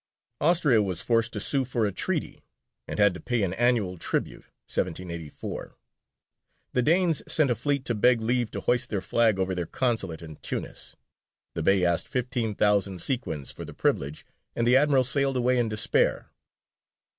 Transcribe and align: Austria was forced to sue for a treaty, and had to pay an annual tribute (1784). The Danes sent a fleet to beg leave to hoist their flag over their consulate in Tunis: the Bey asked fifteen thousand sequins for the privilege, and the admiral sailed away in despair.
Austria 0.39 0.81
was 0.81 1.03
forced 1.03 1.31
to 1.33 1.39
sue 1.39 1.63
for 1.63 1.85
a 1.85 1.91
treaty, 1.91 2.43
and 2.87 2.97
had 2.97 3.13
to 3.13 3.19
pay 3.19 3.43
an 3.43 3.53
annual 3.53 3.99
tribute 3.99 4.45
(1784). 4.65 5.75
The 6.73 6.81
Danes 6.81 7.21
sent 7.31 7.51
a 7.51 7.55
fleet 7.55 7.85
to 7.85 7.93
beg 7.93 8.19
leave 8.19 8.49
to 8.49 8.61
hoist 8.61 8.89
their 8.89 8.99
flag 8.99 9.37
over 9.37 9.53
their 9.53 9.67
consulate 9.67 10.23
in 10.23 10.37
Tunis: 10.37 10.95
the 11.53 11.61
Bey 11.61 11.85
asked 11.85 12.07
fifteen 12.07 12.55
thousand 12.55 12.99
sequins 12.99 13.51
for 13.51 13.63
the 13.63 13.75
privilege, 13.75 14.25
and 14.55 14.65
the 14.65 14.75
admiral 14.75 15.03
sailed 15.03 15.37
away 15.37 15.59
in 15.59 15.69
despair. 15.69 16.31